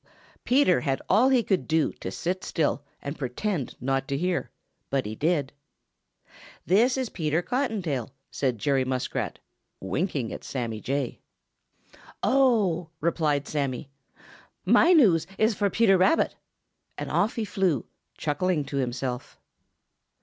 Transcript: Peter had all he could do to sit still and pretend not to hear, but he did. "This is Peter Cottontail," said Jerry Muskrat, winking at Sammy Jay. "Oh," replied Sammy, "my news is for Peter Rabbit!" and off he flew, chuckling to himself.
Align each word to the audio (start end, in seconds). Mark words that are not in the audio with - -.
Peter 0.45 0.81
had 0.81 0.99
all 1.09 1.29
he 1.29 1.43
could 1.43 1.67
do 1.67 1.91
to 1.93 2.09
sit 2.09 2.43
still 2.43 2.83
and 3.03 3.19
pretend 3.19 3.75
not 3.79 4.07
to 4.07 4.17
hear, 4.17 4.49
but 4.89 5.05
he 5.05 5.13
did. 5.13 5.53
"This 6.65 6.97
is 6.97 7.09
Peter 7.09 7.43
Cottontail," 7.43 8.09
said 8.31 8.57
Jerry 8.57 8.83
Muskrat, 8.83 9.37
winking 9.79 10.33
at 10.33 10.43
Sammy 10.43 10.81
Jay. 10.81 11.19
"Oh," 12.23 12.89
replied 12.99 13.47
Sammy, 13.47 13.91
"my 14.65 14.91
news 14.91 15.27
is 15.37 15.53
for 15.53 15.69
Peter 15.69 15.99
Rabbit!" 15.99 16.35
and 16.97 17.11
off 17.11 17.35
he 17.35 17.45
flew, 17.45 17.85
chuckling 18.17 18.65
to 18.65 18.77
himself. 18.77 19.37